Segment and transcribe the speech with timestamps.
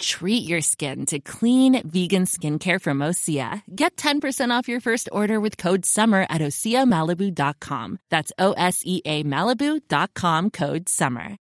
[0.00, 3.62] Treat your skin to clean vegan skincare from Osea.
[3.74, 7.98] Get 10% off your first order with code SUMMER at OseaMalibu.com.
[8.08, 11.36] That's O S E A Malibu.com code SUMMER.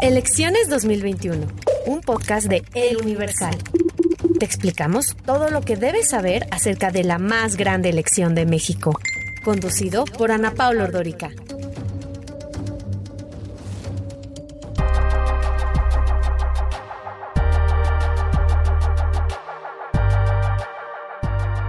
[0.00, 1.48] Elecciones 2021,
[1.86, 3.56] un podcast de El Universal.
[4.38, 8.96] Te explicamos todo lo que debes saber acerca de la más grande elección de México.
[9.42, 11.30] Conducido por Ana Paula Ordórica.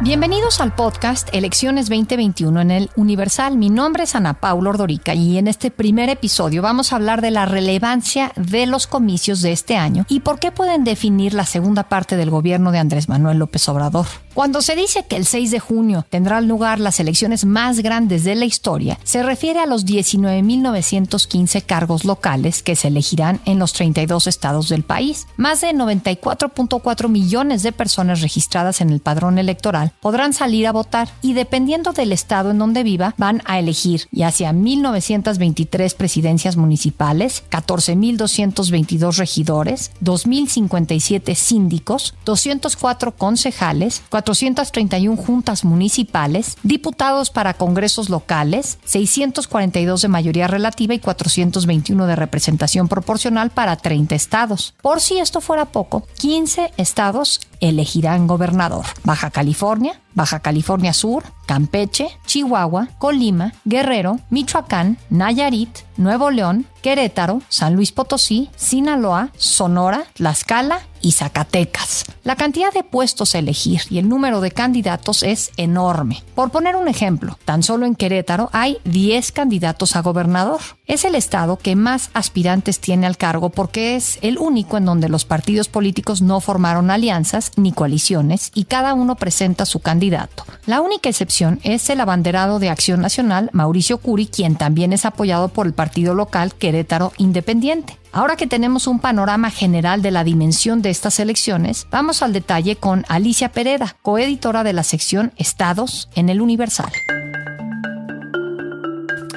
[0.00, 3.58] Bienvenidos al podcast Elecciones 2021 en el Universal.
[3.58, 7.32] Mi nombre es Ana Paula Ordorica y en este primer episodio vamos a hablar de
[7.32, 11.88] la relevancia de los comicios de este año y por qué pueden definir la segunda
[11.88, 14.06] parte del gobierno de Andrés Manuel López Obrador.
[14.34, 18.36] Cuando se dice que el 6 de junio tendrán lugar las elecciones más grandes de
[18.36, 24.28] la historia, se refiere a los 19.915 cargos locales que se elegirán en los 32
[24.28, 25.26] estados del país.
[25.36, 31.08] Más de 94.4 millones de personas registradas en el padrón electoral podrán salir a votar
[31.22, 37.44] y dependiendo del estado en donde viva van a elegir ya sea 1.923 presidencias municipales,
[37.50, 50.08] 14.222 regidores, 2.057 síndicos, 204 concejales, 431 juntas municipales, diputados para congresos locales, 642 de
[50.08, 54.74] mayoría relativa y 421 de representación proporcional para 30 estados.
[54.82, 58.84] Por si esto fuera poco, 15 estados elegirán gobernador.
[59.04, 67.74] Baja California, Baja California Sur, Campeche, Chihuahua, Colima, Guerrero, Michoacán, Nayarit, Nuevo León, Querétaro, San
[67.74, 72.04] Luis Potosí, Sinaloa, Sonora, Tlaxcala y Zacatecas.
[72.22, 76.22] La cantidad de puestos a elegir y el número de candidatos es enorme.
[76.34, 80.60] Por poner un ejemplo, tan solo en Querétaro hay 10 candidatos a gobernador.
[80.86, 85.08] Es el estado que más aspirantes tiene al cargo porque es el único en donde
[85.08, 90.44] los partidos políticos no formaron alianzas ni coaliciones y cada uno presenta su candidato.
[90.66, 95.48] La única excepción es el abanderado de Acción Nacional, Mauricio Curi, quien también es apoyado
[95.48, 97.96] por el partido local Querétaro Independiente.
[98.10, 102.74] Ahora que tenemos un panorama general de la dimensión de estas elecciones, vamos al detalle
[102.76, 106.90] con Alicia Pereda, coeditora de la sección Estados en el Universal.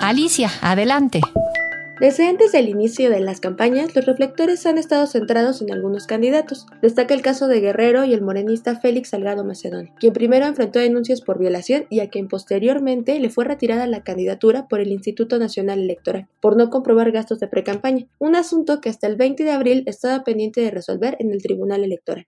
[0.01, 1.22] Alicia, adelante.
[2.01, 6.66] Desde antes del inicio de las campañas, los reflectores han estado centrados en algunos candidatos.
[6.81, 11.22] Destaca el caso de Guerrero y el morenista Félix Salgado Macedón, quien primero enfrentó denuncias
[11.22, 15.78] por violación y a quien posteriormente le fue retirada la candidatura por el Instituto Nacional
[15.78, 19.83] Electoral, por no comprobar gastos de precampaña, un asunto que hasta el 20 de abril
[19.85, 22.25] estaba pendiente de resolver en el Tribunal Electoral.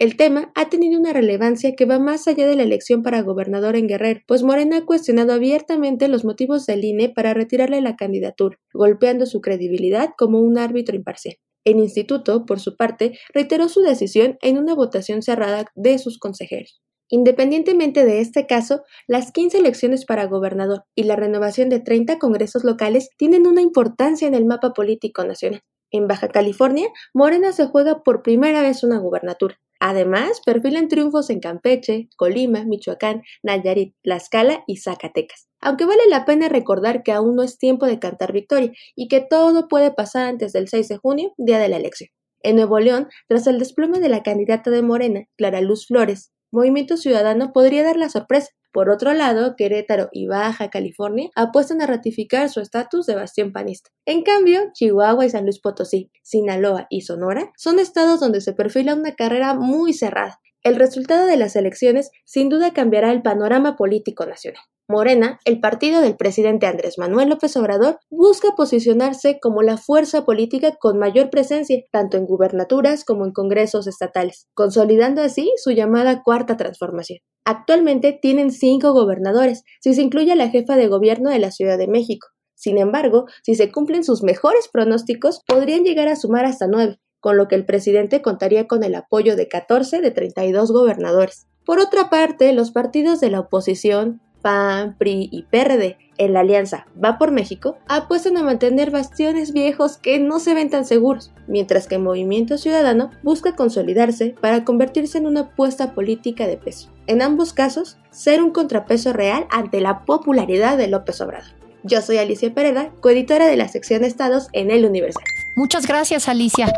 [0.00, 3.74] El tema ha tenido una relevancia que va más allá de la elección para gobernador
[3.74, 8.60] en Guerrero, pues Morena ha cuestionado abiertamente los motivos del INE para retirarle la candidatura,
[8.72, 11.34] golpeando su credibilidad como un árbitro imparcial.
[11.64, 16.80] El instituto, por su parte, reiteró su decisión en una votación cerrada de sus consejeros.
[17.08, 22.62] Independientemente de este caso, las 15 elecciones para gobernador y la renovación de 30 congresos
[22.62, 25.62] locales tienen una importancia en el mapa político nacional.
[25.90, 29.58] En Baja California, Morena se juega por primera vez una gubernatura.
[29.80, 35.48] Además, perfilan triunfos en Campeche, Colima, Michoacán, Nayarit, Tlaxcala y Zacatecas.
[35.60, 39.20] Aunque vale la pena recordar que aún no es tiempo de cantar victoria y que
[39.20, 42.10] todo puede pasar antes del 6 de junio, día de la elección.
[42.42, 46.96] En Nuevo León, tras el desplome de la candidata de Morena, Clara Luz Flores, Movimiento
[46.96, 48.50] Ciudadano podría dar la sorpresa.
[48.72, 53.90] Por otro lado, Querétaro y Baja California apuestan a ratificar su estatus de bastión panista.
[54.06, 58.94] En cambio, Chihuahua y San Luis Potosí, Sinaloa y Sonora son estados donde se perfila
[58.94, 60.40] una carrera muy cerrada.
[60.64, 64.62] El resultado de las elecciones sin duda cambiará el panorama político nacional.
[64.90, 70.76] Morena, el partido del presidente Andrés Manuel López Obrador, busca posicionarse como la fuerza política
[70.80, 76.56] con mayor presencia, tanto en gubernaturas como en congresos estatales, consolidando así su llamada cuarta
[76.56, 77.18] transformación.
[77.44, 81.76] Actualmente tienen cinco gobernadores, si se incluye a la jefa de gobierno de la Ciudad
[81.76, 82.28] de México.
[82.54, 87.36] Sin embargo, si se cumplen sus mejores pronósticos, podrían llegar a sumar hasta nueve, con
[87.36, 91.46] lo que el presidente contaría con el apoyo de 14 de 32 gobernadores.
[91.64, 96.86] Por otra parte, los partidos de la oposición, PAN, PRI y PRD en la alianza
[97.02, 101.86] Va por México apuestan a mantener bastiones viejos que no se ven tan seguros, mientras
[101.86, 106.90] que Movimiento Ciudadano busca consolidarse para convertirse en una apuesta política de peso.
[107.06, 111.50] En ambos casos, ser un contrapeso real ante la popularidad de López Obrador.
[111.84, 115.22] Yo soy Alicia Pereda, coeditora de la sección Estados en El Universal.
[115.56, 116.72] Muchas gracias, Alicia.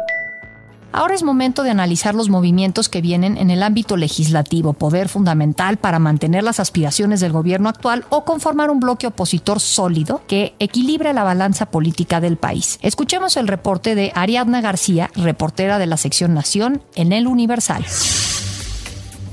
[0.93, 5.77] Ahora es momento de analizar los movimientos que vienen en el ámbito legislativo, poder fundamental
[5.77, 11.13] para mantener las aspiraciones del gobierno actual o conformar un bloque opositor sólido que equilibre
[11.13, 12.79] la balanza política del país.
[12.83, 17.85] Escuchemos el reporte de Ariadna García, reportera de la sección Nación en El Universal.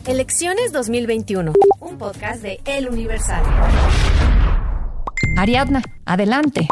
[0.05, 3.43] Elecciones 2021, un podcast de El Universal.
[5.37, 6.67] Ariadna, adelante.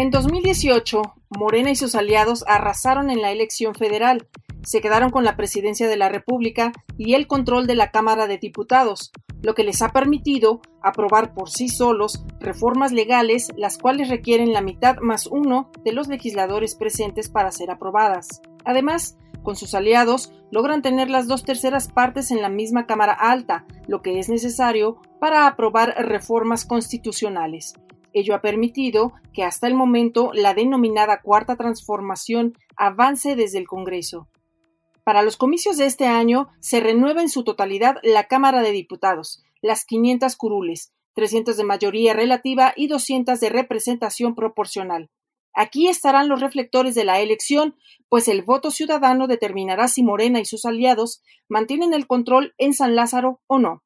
[0.00, 1.02] En 2018,
[1.36, 4.28] Morena y sus aliados arrasaron en la elección federal,
[4.62, 8.38] se quedaron con la presidencia de la República y el control de la Cámara de
[8.38, 9.10] Diputados,
[9.42, 14.60] lo que les ha permitido aprobar por sí solos reformas legales las cuales requieren la
[14.60, 18.40] mitad más uno de los legisladores presentes para ser aprobadas.
[18.64, 23.66] Además, con sus aliados logran tener las dos terceras partes en la misma Cámara Alta,
[23.88, 27.74] lo que es necesario para aprobar reformas constitucionales.
[28.18, 34.28] Ello ha permitido que hasta el momento la denominada Cuarta Transformación avance desde el Congreso.
[35.04, 39.42] Para los comicios de este año se renueva en su totalidad la Cámara de Diputados,
[39.62, 45.10] las 500 curules, 300 de mayoría relativa y 200 de representación proporcional.
[45.54, 47.76] Aquí estarán los reflectores de la elección,
[48.08, 52.96] pues el voto ciudadano determinará si Morena y sus aliados mantienen el control en San
[52.96, 53.82] Lázaro o no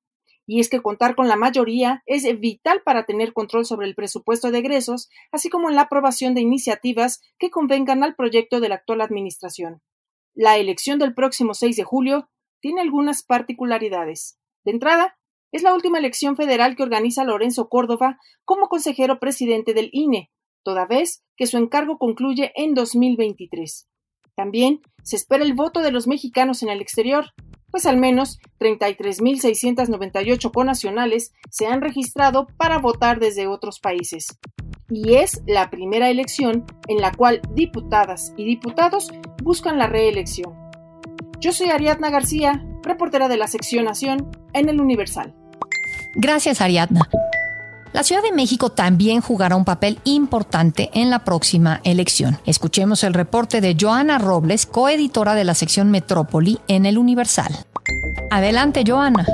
[0.52, 4.50] y es que contar con la mayoría es vital para tener control sobre el presupuesto
[4.50, 8.74] de egresos, así como en la aprobación de iniciativas que convengan al proyecto de la
[8.74, 9.80] actual administración.
[10.34, 12.28] La elección del próximo 6 de julio
[12.60, 14.38] tiene algunas particularidades.
[14.62, 15.16] De entrada,
[15.52, 20.30] es la última elección federal que organiza Lorenzo Córdoba como consejero presidente del INE,
[20.64, 23.88] toda vez que su encargo concluye en 2023.
[24.36, 27.32] También se espera el voto de los mexicanos en el exterior,
[27.72, 34.38] pues al menos 33.698 conacionales se han registrado para votar desde otros países.
[34.88, 39.10] Y es la primera elección en la cual diputadas y diputados
[39.42, 40.54] buscan la reelección.
[41.40, 45.34] Yo soy Ariadna García, reportera de la sección Nación en el Universal.
[46.14, 47.08] Gracias, Ariadna.
[47.92, 52.38] La Ciudad de México también jugará un papel importante en la próxima elección.
[52.46, 57.66] Escuchemos el reporte de Joana Robles, coeditora de la sección Metrópoli en el Universal.
[58.30, 59.26] Adelante, Joana.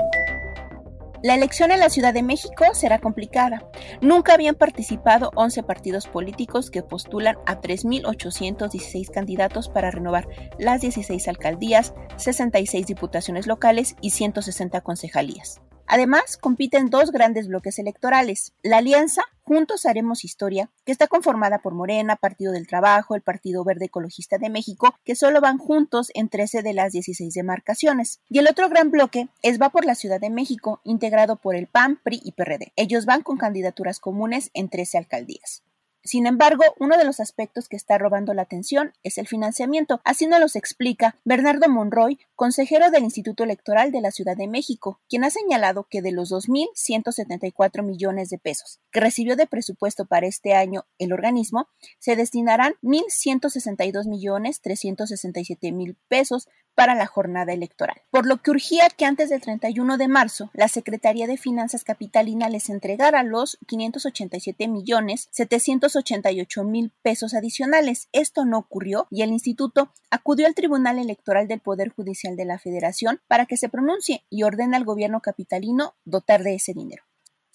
[1.23, 3.63] La elección en la Ciudad de México será complicada.
[4.01, 10.29] Nunca habían participado 11 partidos políticos que postulan a 3.816 candidatos para renovar
[10.59, 15.61] las 16 alcaldías, 66 diputaciones locales y 160 concejalías.
[15.89, 18.53] Además, compiten dos grandes bloques electorales.
[18.63, 23.65] La alianza Juntos Haremos Historia, que está conformada por Morena, Partido del Trabajo, el Partido
[23.65, 28.21] Verde Ecologista de México, que solo van juntos en 13 de las 16 demarcaciones.
[28.29, 31.67] Y el otro gran bloque es Va por la Ciudad de México, integrado por el
[31.67, 32.73] PAN, PRI y PRD.
[32.77, 35.63] Ellos van con candidaturas comunes en 13 alcaldías.
[36.09, 40.01] Sin embargo, uno de los aspectos que está robando la atención es el financiamiento.
[40.05, 45.03] Así nos los explica Bernardo Monroy, consejero del Instituto Electoral de la Ciudad de México,
[45.07, 50.27] quien ha señalado que de los 2.174 millones de pesos que recibió de presupuesto para
[50.27, 51.69] este año el organismo,
[51.99, 58.89] se destinarán 1.162 millones 367 mil pesos para la jornada electoral, por lo que urgía
[58.89, 64.69] que antes del 31 de marzo la Secretaría de Finanzas Capitalina les entregara los 587
[64.69, 68.09] millones 788 mil pesos adicionales.
[68.13, 72.61] Esto no ocurrió y el instituto acudió al Tribunal Electoral del Poder Judicial de la
[72.61, 77.08] Federación para que se pronuncie y ordene al gobierno capitalino dotar de ese dinero.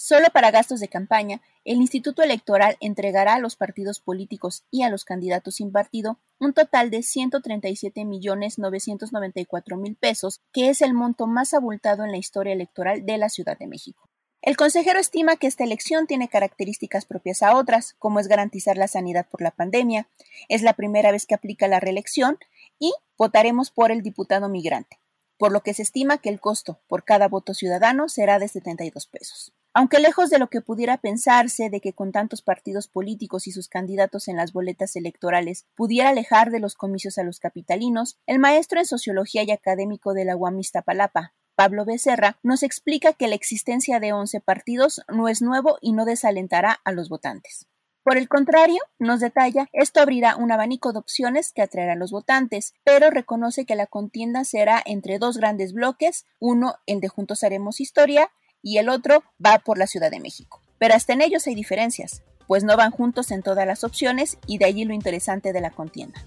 [0.06, 4.90] Solo para gastos de campaña, el Instituto Electoral entregará a los partidos políticos y a
[4.90, 10.94] los candidatos sin partido un total de 137 millones 994 mil pesos, que es el
[10.94, 14.10] monto más abultado en la historia electoral de la Ciudad de México.
[14.42, 18.90] El consejero estima que esta elección tiene características propias a otras, como es garantizar la
[18.90, 20.10] sanidad por la pandemia,
[20.50, 22.40] es la primera vez que aplica la reelección
[22.78, 25.00] y votaremos por el diputado migrante.
[25.38, 29.08] por lo que se estima que el costo por cada voto ciudadano será de 72
[29.08, 29.54] pesos.
[29.76, 33.68] Aunque lejos de lo que pudiera pensarse de que con tantos partidos políticos y sus
[33.68, 38.80] candidatos en las boletas electorales pudiera alejar de los comicios a los capitalinos, el maestro
[38.80, 44.00] en sociología y académico de la UAM Palapa, Pablo Becerra, nos explica que la existencia
[44.00, 47.66] de 11 partidos no es nuevo y no desalentará a los votantes.
[48.04, 52.12] Por el contrario, nos detalla, esto abrirá un abanico de opciones que atraerá a los
[52.12, 57.44] votantes, pero reconoce que la contienda será entre dos grandes bloques, uno el de Juntos
[57.44, 58.30] Haremos Historia
[58.64, 60.64] y el otro va por la Ciudad de México.
[60.80, 64.58] Pero hasta en ellos hay diferencias, pues no van juntos en todas las opciones y
[64.58, 66.26] de allí lo interesante de la contienda.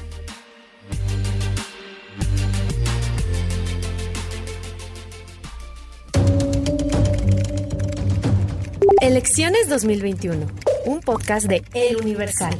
[9.15, 10.45] Elecciones 2021,
[10.87, 12.53] un podcast de El Universal.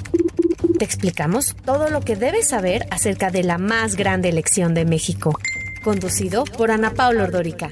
[0.79, 5.37] Te explicamos todo lo que debes saber acerca de la más grande elección de México,
[5.83, 7.71] conducido por Ana Paula Ordorica.